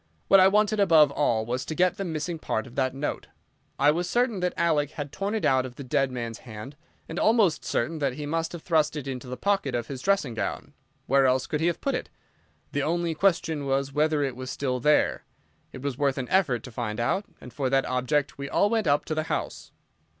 What 0.29 0.39
I 0.39 0.47
wanted 0.47 0.79
above 0.79 1.11
all 1.11 1.45
was 1.45 1.63
to 1.65 1.75
get 1.75 1.97
the 1.97 2.03
missing 2.03 2.39
part 2.39 2.65
of 2.65 2.73
that 2.73 2.95
note. 2.95 3.27
I 3.77 3.91
was 3.91 4.09
certain 4.09 4.39
that 4.39 4.55
Alec 4.57 4.93
had 4.93 5.11
torn 5.11 5.35
it 5.35 5.45
out 5.45 5.63
of 5.63 5.75
the 5.75 5.83
dead 5.83 6.11
man's 6.11 6.39
hand, 6.39 6.75
and 7.07 7.19
almost 7.19 7.63
certain 7.63 7.99
that 7.99 8.13
he 8.13 8.25
must 8.25 8.51
have 8.53 8.63
thrust 8.63 8.95
it 8.95 9.07
into 9.07 9.27
the 9.27 9.37
pocket 9.37 9.75
of 9.75 9.85
his 9.89 10.01
dressing 10.01 10.33
gown. 10.33 10.73
Where 11.05 11.27
else 11.27 11.45
could 11.45 11.61
he 11.61 11.67
have 11.67 11.81
put 11.81 11.93
it? 11.93 12.09
The 12.71 12.81
only 12.81 13.13
question 13.13 13.67
was 13.67 13.93
whether 13.93 14.23
it 14.23 14.35
was 14.35 14.49
still 14.49 14.79
there. 14.79 15.23
It 15.71 15.83
was 15.83 15.99
worth 15.99 16.17
an 16.17 16.29
effort 16.29 16.63
to 16.63 16.71
find 16.71 16.99
out, 16.99 17.25
and 17.39 17.53
for 17.53 17.69
that 17.69 17.85
object 17.85 18.39
we 18.39 18.49
all 18.49 18.71
went 18.71 18.87
up 18.87 19.05
to 19.05 19.13
the 19.13 19.23
house. 19.29 19.71